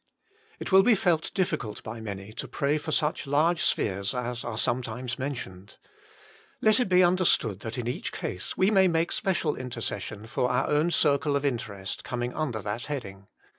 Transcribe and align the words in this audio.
It 0.59 0.71
will 0.71 0.81
be 0.81 0.95
felt 0.95 1.31
diflicult 1.35 1.83
by 1.83 2.01
many 2.01 2.33
to 2.33 2.47
pray 2.47 2.79
for 2.79 2.91
such 2.91 3.27
large 3.27 3.61
spheres 3.63 4.15
as 4.15 4.43
are 4.43 4.57
sometimes 4.57 5.19
mentioned. 5.19 5.77
Let 6.59 6.79
it 6.79 6.89
be 6.89 7.03
understood 7.03 7.59
that 7.59 7.77
in 7.77 7.87
each 7.87 8.11
case 8.11 8.57
we 8.57 8.71
may 8.71 8.87
make 8.87 9.11
special 9.11 9.55
intercession 9.55 10.25
for 10.25 10.49
our 10.49 10.67
own 10.67 10.89
circle 10.89 11.35
of 11.35 11.45
interest 11.45 12.03
coming 12.03 12.33
under 12.33 12.63
that 12.63 12.85
heading. 12.85 13.27